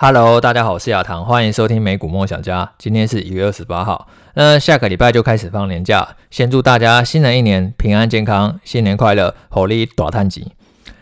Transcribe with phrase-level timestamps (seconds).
[0.00, 2.70] Hello，大家好，我是亚棠，欢迎收听美股梦想家。
[2.78, 10.52] 今天是一月二十八号，那下个礼拜就开始放年假，先祝大家新的一年平安健康，新年快乐，虎力大探吉。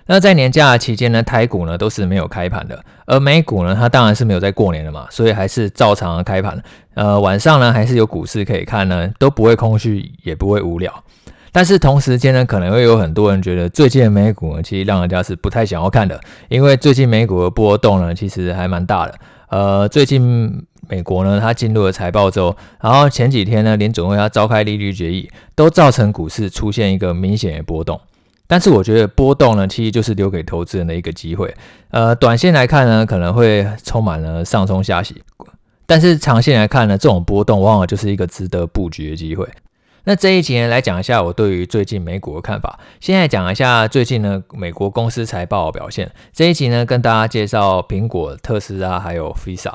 [0.06, 6.58] 那在年假期间呢，台股呢都是没有开盘的，而美股呢，它当然是没有在过年的嘛，所以还是照常的开盘。
[6.94, 11.04] 呃，晚上呢还是有股市可以看呢，都不会空虚，也不会无聊。
[11.56, 19.14] 但是同时间呢，可能会有很多人觉得最近的美股呢，其实让人家是不太想要看的，因为最近美股的波动呢，其实还蛮大的。
[19.48, 27.98] 呃，最近美国呢，它进入了财报周，然后前几天呢，联总会它召开利率决议，都造成股市出现一个明显的波动。
[28.46, 31.54] 但是我觉得波动呢，其实就是留给投资人的一个机会。
[31.90, 35.22] 呃，短线来看呢，可能会充满了上冲下洗，
[35.86, 39.48] 但是长线来看呢，这种波动往往就是一个值得布局的机会。
[40.08, 42.78] 那这一集呢，来讲一下我对于最近美股的看法。
[43.00, 46.12] 现在讲一下最近呢美国公司财报的表现。
[46.32, 49.74] 这一集呢，跟大家介绍苹果、特斯拉还有 Visa。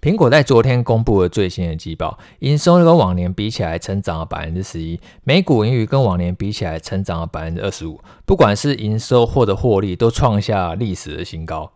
[0.00, 8.00] 苹果在昨天公布了最新的季报，营收跟往年比起来成长了百分之十一，每股盈余跟往年比起来成长了百分之二十五。
[8.26, 11.70] 不管是营收或者获利，都创下历史的新高。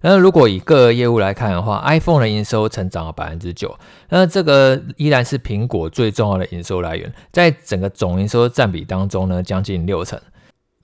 [0.00, 3.76] 那如果以各个业务来看的话，iPhone 的营收成长了百分之九，
[4.10, 10.20] 那这个依然是苹果最重要的营收来源，在整个总营收占比当中呢，将近六成。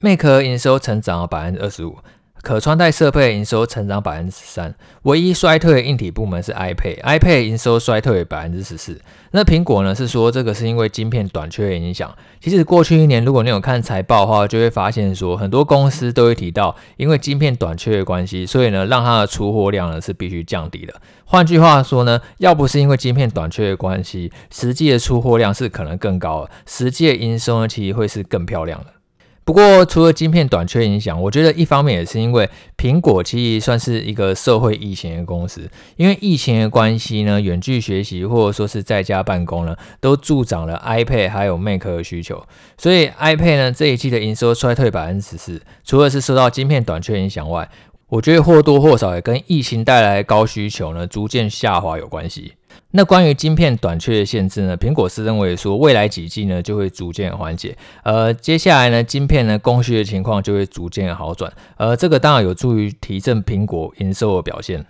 [0.00, 1.96] Mac 营收成长了百分之二十五。
[2.44, 9.00] 可穿戴设备营收成长百分之三，唯一衰退的硬体部门是 iPad，iPad 营收衰退百分之十四。
[9.30, 12.14] 那苹果呢是说这个是因为晶片短缺的影响。
[12.40, 20.94] 其实过去一年，如果你有看财报的话，就会发现说很多公司都会提到，因为晶片短缺的关系，所以呢让它的出货量呢是必须降低的。
[21.24, 28.93] 换句话说呢，要不是因为晶片短缺的关系，实际的出货量是可能更高的，实际的营收呢其实会是更漂亮的。
[29.44, 42.42] 不过，除了晶片短缺影响，我觉得一方面也是因为苹果其实算是一个社会疫情的公司，因为疫情的关系呢，远距学习或者说是在家办公呢，都助长了 iPad 还有 Mac 的需求，
[42.78, 47.68] 所以 iPad 呢这一季的营收衰退百分之十四，除了是受到晶片短缺影响外，
[48.08, 52.54] 我觉得或多或少也跟疫情带来高需求呢逐渐下滑有关系。
[52.96, 64.86] 那关于晶片短缺的限制呢，苹果是认为说未来几季呢就会逐渐缓解，呃，接下来呢晶片呢供需的情况就会逐渐好转，呃，这个当然有助于提振苹果营收的表现。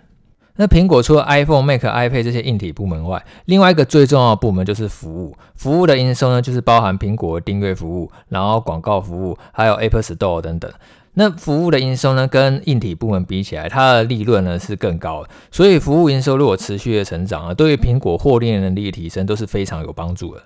[0.57, 10.71] 那苹果除了 iPhone、Mac、iPad 这些硬体部门外，另外一个最重要的部门就是服务，服务的营收呢就是包含苹果的订阅服务，然后广告服务，还有 Apple Store 等等。
[11.15, 20.43] 那服务的营收呢，跟硬体部门比起来，它的利润呢是更高的，所以服务营收如果持续的成长啊，对于苹果获利能力的提升都是非常有帮助的。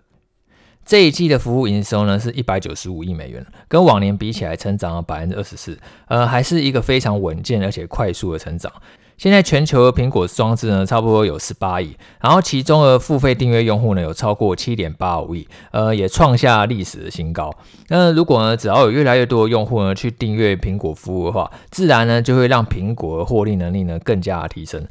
[0.86, 8.72] 这一季的服务营收呢是一百九十五亿美元，跟往年比起来成长了百分之二十四，呃，还是一个非常稳健而且快速的成长。
[9.20, 17.54] 现在全球的苹果装置呢，差不多有十八亿，然后其中的付费订阅用户呢，有超过七点八五亿，呃，也创下历史的新高。
[17.90, 24.88] 那如果呢，只要有越来越多的用户呢，去订阅苹果服务的话，自然呢，就会让苹果的获利能力呢，更加的提升。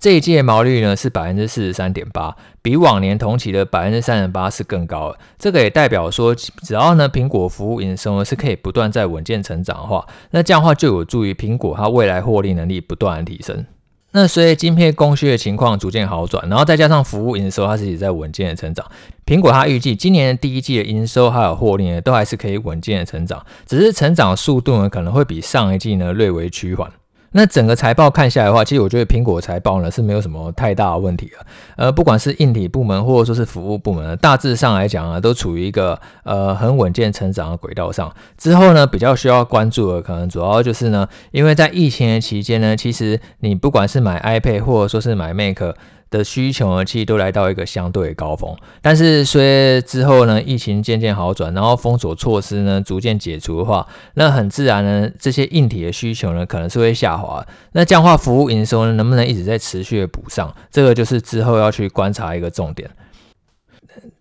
[0.00, 5.18] 这一季的毛利率呢是百分之四十三点八，比往年同期的百分之三十八是更高的。
[5.38, 13.66] 这个也代表说，只要呢苹果服务营收呢是可以不断在稳健成长的话，那这样的话就有助于苹果它未来获利能力不断的提升。
[14.12, 18.86] 那随着晶片供需的情况逐渐好转，然后再加上服务营收它自己在稳健的成长，
[19.26, 26.90] 苹果它预计今年第一季的营收还有获利呢都还是可以稳健的成长，只是成长速度呢可能会比上一季呢略微趋缓。
[27.32, 31.46] 那整个财报看下来的话，其实我觉得苹果财报呢是没有什么太大的问题的。
[31.76, 38.12] 呃，不管是硬体部门或者说是服务部门，大致上来讲啊，都处于一个呃很稳健成长的轨道上。
[38.36, 45.74] 之后呢，比较需要关注的可能主要就是呢，因为在疫情的期间呢，其实你不管是买 iPad 或者说是买 Mac。
[46.10, 48.54] 的需求呢，其实都来到一个相对的高峰。
[48.80, 49.40] 但是说
[49.82, 57.46] 之后呢，疫情渐渐好转，然后封锁措施呢逐渐解除的话，那很自然呢，这些硬体的需求呢可能是会下滑。
[57.72, 60.54] 那这样话，服务营收呢能不能一直在持续的补上？
[60.70, 62.90] 这个就是之后要去观察一个重点。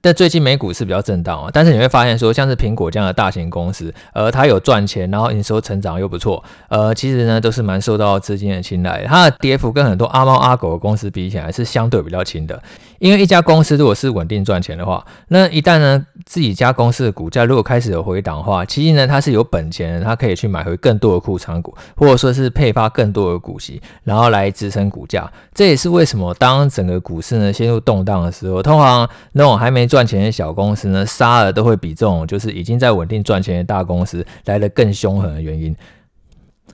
[0.08, 9.04] 但最近美股是比较震荡啊，但是你会发现说，像是苹果这样的大型公司，呃，它有赚钱，然后营收成长又不错，呃，其实呢都是蛮受到资金的青睐。
[9.06, 12.58] 它的跌幅跟很多阿猫阿狗的公司比起来是相对比较轻的。
[13.00, 25.30] 因为一家公司如果是稳定赚钱的话，那一旦呢自己家公司的股价如果开始有回档的话，其实呢它是有本钱的，它可以去买回更多的库藏股，或者说是配发更多的股息，然后来支撑股价。
[25.54, 35.76] 这也是为什么当整个股市呢陷入动荡的时候，通常那种还没赚赚钱的小公司呢，杀了都会比这种就是已经在稳定赚钱的大公司来的更凶狠的原因。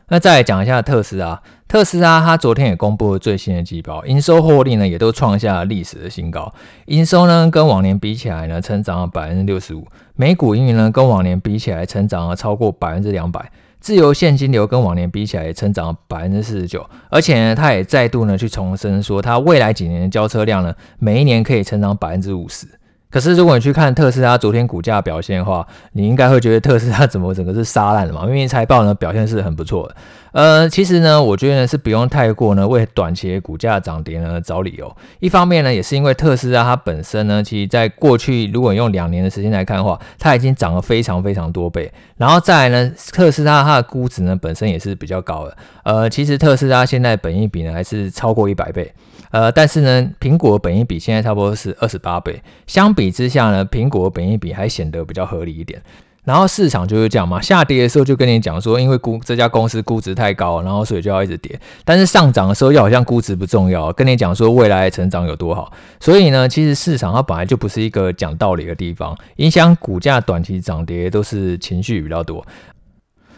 [0.10, 6.54] 那再来讲一下特斯拉，特斯拉它昨天也公布了最新的季报，营收获利呢也都创下了历史的新高。
[6.88, 9.88] 营收呢跟往年比起来呢，成长了百分之六十五，
[10.18, 13.50] 每股盈余呢跟往年比起来成长了超过百分之两百，
[13.80, 22.68] 自由现金流跟往年比起来也成长了百分之四十九，而且呢，它也再度呢去重申说，它未来几年的交车量呢，每一年可以成长百分之五十。
[23.13, 28.25] 可是，如果你去看特斯拉昨天股价表现的话，你应该会觉得特斯拉怎么整个是杀烂了嘛？
[28.25, 29.95] 明明财报呢表现是很不错的。
[30.31, 34.92] 呃，其实呢，我觉得呢是不用太过呢为短期的股价涨跌呢找理由。
[35.19, 41.94] 一方面呢，也是因为特斯拉它本身呢，其实在过去如果用两年的时间来看的话，它已经涨了非常非常多倍。
[42.18, 45.56] 然后再来呢，特斯拉它的估值呢本身也是比较高的。
[45.83, 48.92] 呃，其实特斯拉现在本益比呢还是超过一百倍。
[49.34, 55.82] 呃，但是呢，苹果本益比现在差不多是二十八倍，相比之下呢，苹果本益比还显得比较合理一点。
[56.24, 61.60] 然后市场就是这样嘛，下跌的时候就跟你讲说，因为估这家公司估值太高，然后所以就要一直跌。
[61.84, 65.74] 但是上涨的时候又好像估值不重要，跟你讲说未来成长有多好。
[66.00, 72.46] 所以呢，其实市场它本来就不是一个讲道理的地方，影响股价短期涨跌都是情绪比较多。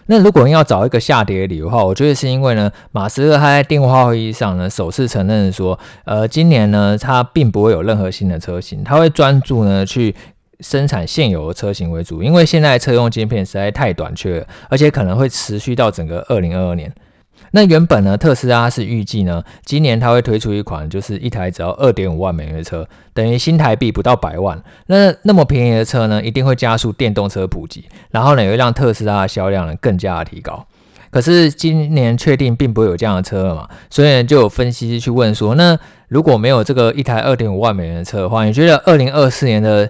[0.08, 10.14] 那如果要找一个下跌的理由的话，我觉得是因为呢，马斯克他在电话会议上呢，首次承认说，呃，今年呢，他并不会有任何新的车型，他会专注呢去
[10.60, 16.94] 生产现有的车型为主，因为现在车用晶片实在太短缺了，而且可能会持续到整个二零二二年。
[17.52, 24.62] 那原本呢，特斯拉是预计呢，今年它会推出一款就是一台只要二点五万美元的车，等于新台币不到百万。
[24.88, 30.66] 那那么便宜的车呢，一定会加速电动车普及，然后呢，也会让特斯拉的销量呢更加的提高。
[31.12, 39.90] 可是今年确定并不会有这样的车了嘛，所以，就有分析师去问说，那如果没有这个一台二点五万美元的车的话，你觉得二零二四年的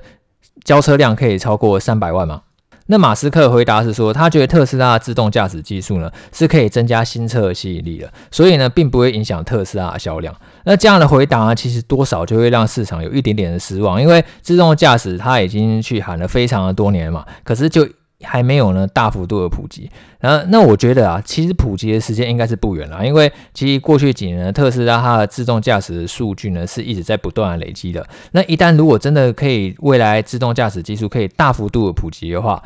[0.63, 2.43] 交车量可以超过三百万吗？
[2.87, 10.35] 那马斯克回答是说，他觉得特斯拉的自动驾驶技术呢是可以增加新车的吸引力的，所以呢并不会影响特斯拉的销量。
[10.63, 17.87] 那这样的回答呢，其实多少就会让市场有一点点的失望，因为自动驾驶它已经去喊了非常的多年嘛，可是就。
[18.21, 19.89] 还没有呢，大幅度的普及。
[20.19, 28.07] 然后，那我觉得啊，其实普及的时间应该是不远了，因为其实过去几年呢，特斯拉它的自动驾驶的数据呢是一直在不断的累积的。
[28.31, 32.63] 那一旦如果真的可以，未来自动驾驶技术可以大幅度的普及的话，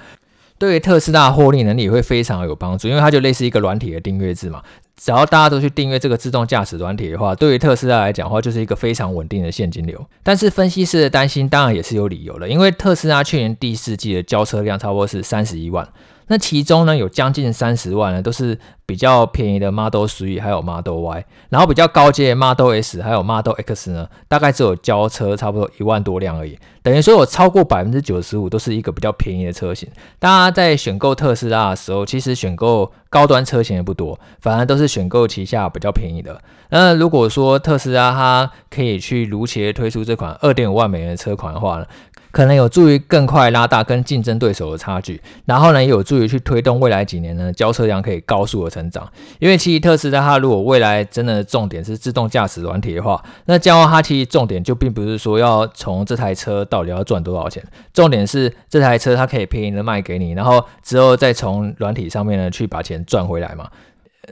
[0.57, 4.61] 对于特斯拉获利能力也会非常有帮助，因为它就类似一个软体的订阅制嘛。
[5.01, 10.05] 只要大家都去订阅这个自动驾驶软体的话，对于特斯拉来讲的话，就是一个非常稳定的现金流。
[10.21, 15.87] 但是分析师的担心当然也是有理由的，因为特斯拉去年第四季的交车量差不多是三十一万。
[16.27, 18.59] 那其中呢，有将近三十万呢，都是
[18.89, 26.57] 比较便宜的 Model 3还有 Model Y，然后比较高阶的 Model S 还有 Model X 呢，大概只有交车差不多一万多辆而已。
[26.81, 29.87] 等于说有超过百分之九十五都是一个比较便宜的车型。
[30.17, 36.41] 大家在选购特斯拉的时候，其实选购高端车型也不多，反而都是选购旗下比较便宜的。
[36.71, 41.85] 那如果说特斯拉它可以去如期推出这款二点五万美元的车款的话呢，
[42.31, 49.11] 可能有助于更快拉大跟竞争对手的差距，然后呢，也有助于去推动未来几年呢交车量可以高速的成长。
[49.39, 63.67] 因为其实特斯拉它如果未来真的重点是自动驾驶软体的话，那这样它其实重点就并不是说要从这台车到底要赚多少钱，重点是这台车它可以便宜的卖给你，然后之后再从软体上面呢去把钱赚回来嘛。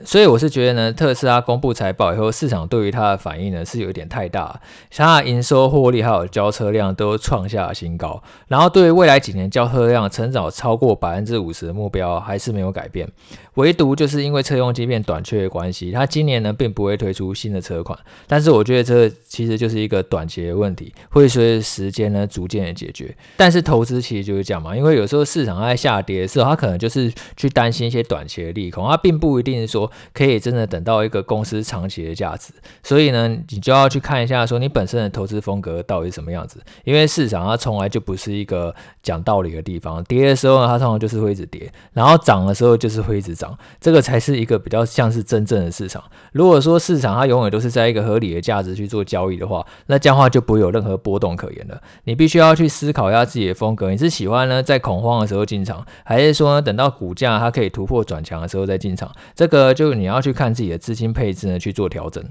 [0.04, 4.60] 所以我是觉得呢，特斯拉公布财报以后，市场对于它的反应呢是有一点太大，
[4.94, 13.10] 它的营收获利还有交车量都创下了新高，然后对于未来几年交车量成长超过百分之五十的目标还是没有改变，
[13.58, 23.14] 唯独就是因为车用晶片短缺的关系，它今年呢并不会推出新的车款，但是我觉得这其实就是一个短期的问题，会随着时间呢逐渐的解决。
[23.36, 29.90] 但是投资其实就是这样嘛，因为有时候市场在下跌的时候，它可能就是去担心一些短期的利空，它并不一定说。
[30.14, 36.60] 可以真的等到一个公司长期的价值，所以呢，你就要去看一下，说你本身的投资风格到底是什么样子。
[36.84, 43.47] 因为市场它从来就不是一个讲道理的地方，跌的时候呢，它通常就是会一直跌，然后涨的时候就是会一直涨，
[43.80, 46.02] 这个才是一个比较像是真正的市场。
[46.32, 51.80] 如果说市场它永远都是在一个合理的价值去做交易的话，那这样的话就不会有任何波动可言了。
[52.04, 59.10] 你必须要去思考一下自己的风格，你是喜欢呢在恐慌的时候进场，还是说呢等到股价它可以突破转强的时候再进场？
[59.34, 59.68] 这个。
[59.78, 62.24] 就你要去看自己的资金配置呢，去做调整。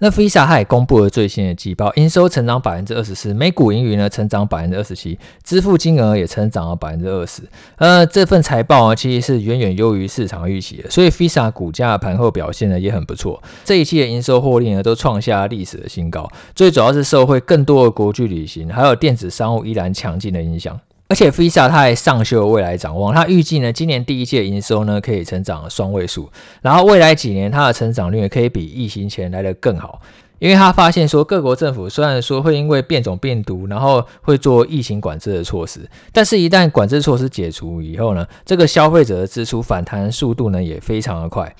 [0.00, 7.42] 那 Visa 它也公布了最新的季报，营收成长百分之二十四，每股盈余呢成长百分之二十七，支付金额也成长了百分之二十。
[7.76, 13.42] 呃，这份财报呢，其实是远远优于市场预期的，所以 Visa 股价盘后表现呢也很不错。
[13.64, 20.80] 这一期的营收获利呢都创下历史的新高，最主要是受惠更多的国际旅行，还有电子商务依然强劲的影响。
[21.10, 26.30] 而且 Visa 它还上修未来展望，它预计呢今年第一季营收呢可以成长双位数，
[26.62, 30.00] 然后未来几年它的成长率可以比疫情前来得更好。
[30.38, 41.54] 因为他发现说，各国政府虽然说会因为变种病毒，然后会做疫情管制的措施，但是一旦管制措施解除以后呢，这个消费者的支出反弹速度呢也非常的快。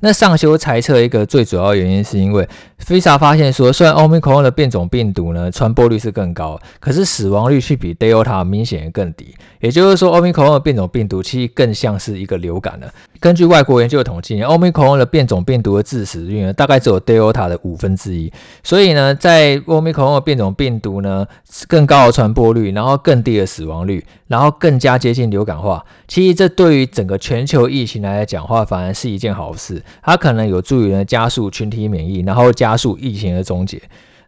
[0.00, 2.48] 那上修猜测一个最主要原因是因为
[2.86, 9.34] Visa 发现说，虽然 Omicron 的变种病毒呢传播率是更高，可是死亡率却比 Delta 明显更低。
[9.62, 12.92] 也就是说，Omicron 的变种病毒其实更像是一个流感了。
[13.20, 18.32] 根据外国研究的统计，Omicron 的变种病毒的致死率呢，大概只有 Delta 的五分之一。
[18.64, 21.24] 所以呢，在 Omicron 的变种病毒呢，
[21.68, 25.84] 更高的传播率，然后更低的死亡率，然后更加接近流感化。
[26.08, 29.80] 其实这对于整个全球疫情来讲话，反而是一件好事。
[30.02, 33.80] 它可能有助于呢加速群体免疫，然后加速疫情的终结。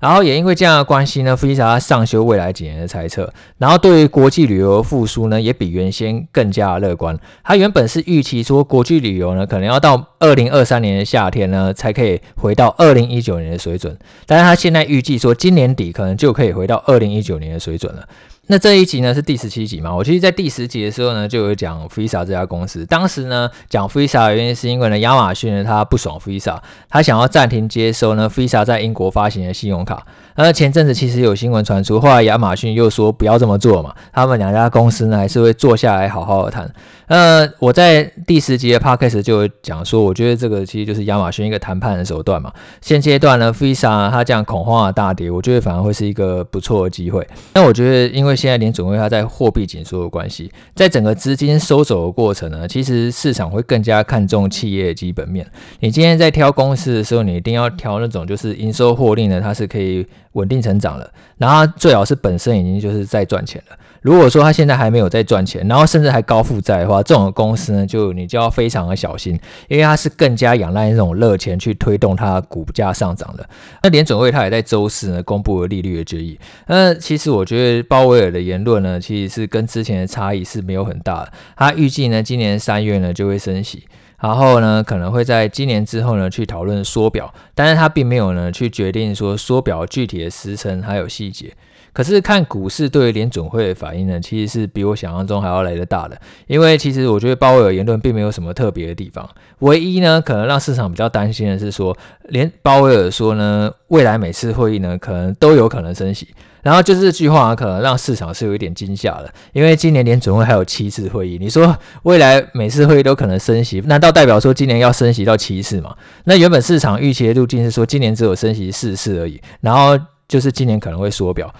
[0.04, 7.18] 然后也因为这样的关系呢，Visa 上修未来几年的猜测，然后对于国际旅游复苏呢，也比原先更加乐观。
[7.42, 18.06] 他原本是预期说国际旅游呢，可能要到二零二三年的夏天呢，才可以回到二零一九年的水准，但是他现在预计说今年底可能就可以回到二零一九年的水准了。
[18.46, 19.94] 那这一集呢是第十七集嘛？
[19.94, 22.84] 我其实，在第十集的时候呢，就有讲 Visa 这家公司。
[22.84, 26.58] 当时呢，讲 Visa 的原因是因为呢，亚马逊呢他不爽 Visa，
[26.90, 30.06] 他想要暂停接收呢 Visa 在英国发行的信用卡。
[30.34, 36.70] 而前阵子其实有新闻传出，后来亚马逊又说不要这么做嘛，他们两家公司呢还是会坐下来好好的谈。
[37.06, 42.50] 呃，我在第十集的 podcast 就讲说，我觉得这个其实就是亚马逊一个谈判的手段嘛。
[42.80, 47.26] 现阶段呢，Visa 它这样恐慌的大跌，我觉得反而会是一个不错的机会。
[47.52, 55.46] 那我觉得，因为现在联准会它在货币紧缩的关系，在整个资金收走的过程呢，其实市场会更加看重企业的基本面。
[55.80, 63.76] 你今天在挑公司的时候，你一定要挑那种就是营收获利呢，它是可以稳定成长了，然后最好是本身已经就是在赚钱了。
[64.02, 69.32] 如果说他现在还没有在赚钱，然后甚至还高负债的话，这种公司呢，就你就要非常的小心，
[69.66, 73.48] 因为它是更加仰赖那种热钱去推动它股价上涨的。
[73.82, 76.38] 那联准会它也在周四呢公布了利率的决议。
[76.66, 81.32] 那其实我觉得鲍威尔的言论呢，其实是跟之前的差异是没有很大的。
[81.56, 83.84] 他预计呢，今年三月呢就会升息，
[84.24, 91.52] 然后呢可能会在今年之后呢去讨论缩表，但是他并没有呢去决定说缩表具体的时程还有细节。
[91.92, 96.18] 可是看股市对于联准会的反应呢，其实是比我想象中还要来得大的。
[96.46, 99.28] 因为其实我觉得鲍威尔言论并没有什么特别的地方，
[99.58, 101.94] 唯一呢可能让市场比较担心的是说，
[102.30, 106.28] 连鲍威尔说呢，未来每次会议呢可能都有可能升息。
[106.64, 115.94] 然后就是这句话可能让市场是有一点惊吓的，因为今年联准会还有七次会议，你说未来每次会议都可能升息，难道代表说今年要升息到七次吗？
[116.24, 121.54] 那原本市场预期的路径是说今年只有升息四次而已，然后就是今年可能会缩表。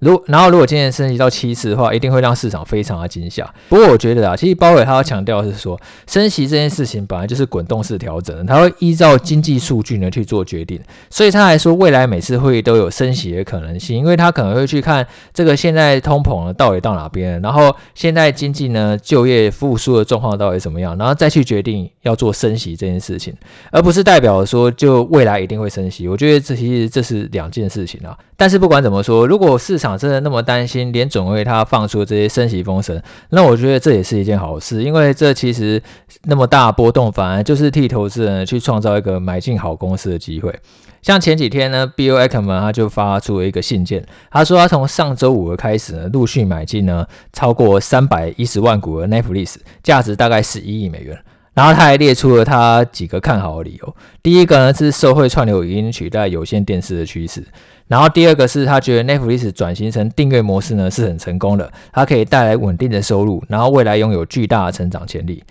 [0.00, 3.48] 如然后，如果今年升息到七次的话，一定会让市场非常的惊吓。
[3.68, 10.80] 不过，我觉得啊，其实鲍威尔他要强调的是说，升息这件事情本来就是滚动式调整，他会依照经济数据呢去做决定。
[11.10, 23.34] 所以他来说，未来每次会议都有升息的可能性，因为他可能会去看这个现在通膨呢到底到哪边，然后现在经济呢就业复苏的状况到底怎么样，然后再去决定要做升息这件事情，
[23.70, 26.08] 而不是代表说就未来一定会升息。
[26.08, 28.16] 我觉得这其实这是两件事情啊。
[28.36, 35.82] 但是不管怎么说，如果市场真的那么担心联准会他放出这些升息风声，那我觉得这也是一件好事，因为这其实
[36.24, 40.54] 那么大波动，反而就是替投资人去创造一个买进好公司的机会。
[41.02, 51.18] 像前几天呢，Bill Ackman 他就发出了一个信件，他说他从上周五开始呢，陆续买进呢超过三百一十万股的 Netflix，价值大概十一亿美元。
[51.60, 57.44] 然后他还列出了他几个看好的理由，第一个呢是社会串流语音取代有线电视的趋势。
[57.86, 65.44] 然后第二个是他觉得 Netflix 转型成订阅模式呢是很成功的，它可以带来稳定的收入，然后未来拥有巨大的成长潜力。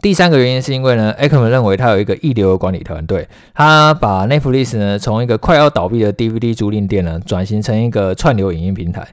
[0.00, 9.04] 第三个原因是因为呢，Ackman 认为他有一个一流的管理团队，他把 Netflix 呢从一个快要倒闭的 DVD 租赁店呢转型成一个串流影音平台。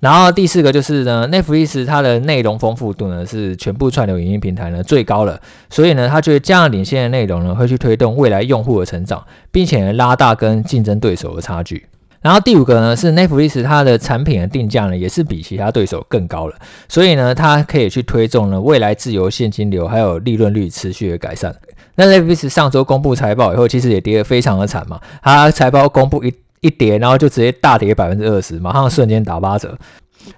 [0.00, 11.86] 然后第四个就是呢，Netflix 它的内容丰富度呢是全部串流影音平台呢最高了，所以呢，他觉得这样领先的内容呢会去推动未来用户的成长，并且呢拉大跟竞争对手的差距。
[12.20, 16.54] 然后第五个呢是 Netflix 它的产品的定价呢也是比其他对手更高了，
[16.88, 21.54] 所以呢它可以去推动呢未来自由现金流还有利润率持续的改善。
[21.96, 29.78] 那 Netflix 上周公布财报以后，其实也跌得非常的惨嘛，它财报公布一一跌，然后就直接大跌百分之二十，马上瞬间打八折。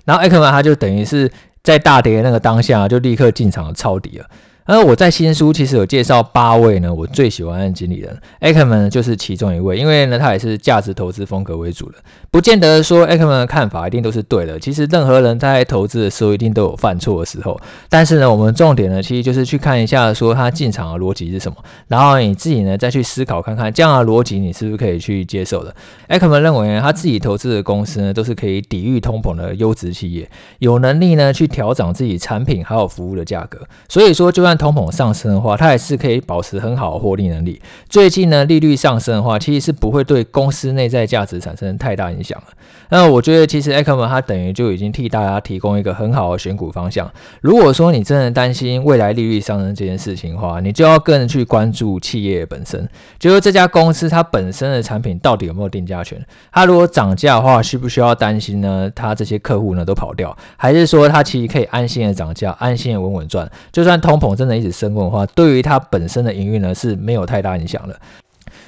[0.04, 1.30] 然后艾克曼他就等于是
[1.62, 4.26] 在大跌那个当下就立刻进场抄底了。
[4.70, 11.98] 而我在新书其实有介绍八位呢，我最喜欢的经理人，Ackman 就是其中一位，因为呢他也是价值投资风格为主的，
[12.30, 14.60] 不见得说 Ackman 的看法一定都是对的。
[14.60, 21.56] 其实任何人在投资的时候一定都有犯错的时候，但是呢，我们重点呢其实就是去看一下说他进场的逻辑是什么，
[21.88, 25.74] 然后你自己呢再去思考看看这样的逻辑你是不是可以去接受的。
[26.08, 33.58] Ackman 认为呢他自己投资的公司呢都是可以抵御通膨的优质企业，有能力呢去调整自己产品还有服务的价格，
[33.88, 37.58] 所以说就算通膨上升的话，它也是可以保持很好的获利能力。
[37.88, 42.52] 最近呢，利率上升的话，其实是不会对公司内在价值产生太大影响的。
[42.90, 47.10] 那我觉得，其实 Ackman 它等于就已经替大家提供一个很好的选股方向。
[47.40, 52.86] 如果说你真的担心未来利率上升这件事情的话，你就要更去关注企业本身，
[53.18, 56.22] 就是这家公司它本身的产品到底有没有定价权？
[56.52, 58.90] 它如果涨价的话，需不需要担心呢？
[58.94, 63.50] 它这些客户呢都跑掉，还是说它其实可以安心的涨价，安心的稳稳赚？
[63.72, 67.98] 就算通膨真的一直升温的话，对于它本身的营运呢是没有太大影响的。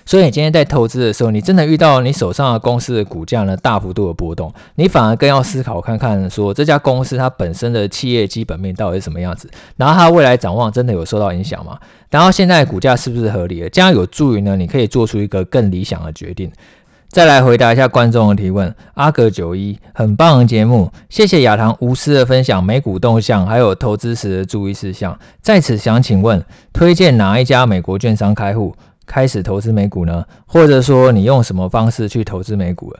[0.04, 11.78] 所以你今天在投资的时候，你真的遇到你手上的公司的股价呢大幅度的波动，你反而更要思考看看，说这家公司它本身的企业基本面到底是什么样子，然后它未来展望真的有受到影响吗？
[12.10, 13.70] 然后现在股价是不是合理的？
[13.70, 16.50] 这样有助于呢，你可以做出一个更理想的决定。
[17.12, 25.18] 再来回答一下观众的提问，阿格九一很棒的节目，谢谢亚堂无私的分享美股动向，还有投资时的注意事项。
[25.42, 26.42] 在此想请问，
[26.72, 30.24] 推荐哪一家美国券商开户开始投资美股呢？
[30.46, 32.90] 或者说你用什么方式去投资美股？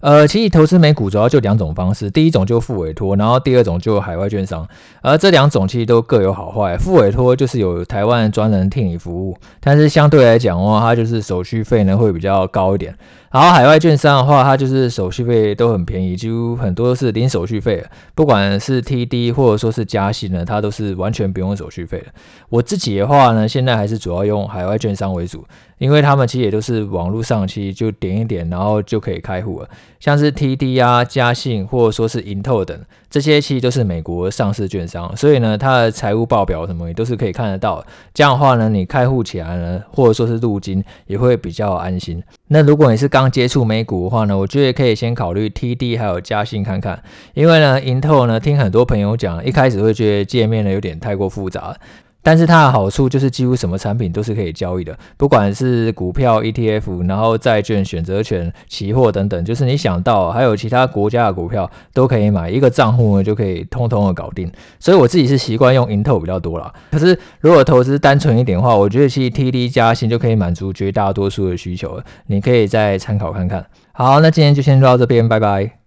[0.00, 4.66] 呃，其实投资美股主要就两种方式，第一种就付委托，然后第二种就海外券商，
[5.02, 6.76] 而这两种其实都各有好坏。
[6.76, 12.96] 付委托就是有台湾专人替你服务，但是相对来讲的话，它就是手续费呢会比较高一点。
[13.30, 22.06] 然后海外券商的话，它就是手续费都很便宜，几乎很多都是零手续费，不管是 TD 或者说是嘉信呢，它都是完全不用手续费的。
[22.48, 25.44] 我自己的话呢，现在还是主要用海外券商为主，
[25.78, 29.68] 因为他们其实也都是网络上其实就点一点，然后就可以开户了。
[30.00, 32.76] 像是 TD 啊、嘉信或者说是盈透等
[33.08, 37.84] 这些，其实都是美国上市券商，所以呢，它的财务报表什么也都是可以看得到。
[38.12, 42.20] 这样的话呢，你开户起来呢，或者说是入金也会比较安心。
[42.52, 47.00] 那如果你是刚接触美股的话呢，我觉得可以先考虑 TD 还有嘉信看看，
[47.32, 51.76] 因为呢，Intel 呢，听很多朋友讲，一开始会觉得界面呢有点太过复杂。
[52.22, 64.50] 但是它的好处就是几乎什么产品都是可以交易的，不管是股票、ETF，然后债券、选择权、期货等等，就是你想到还有其他国家的股票都可以买，一个账户呢就可以通通的搞定。
[64.78, 66.72] 所以我自己是习惯用 Intel 比较多啦。
[66.90, 72.04] 可是如果投资单纯一点的话，我觉得其实 TD 加薪就可以满足绝大多数的需求了。
[72.26, 73.64] 你可以再参考看看。
[73.92, 75.70] 好，那今天就先到这边，拜拜。